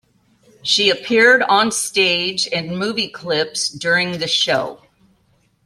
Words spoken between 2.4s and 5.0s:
and movie clips during the show.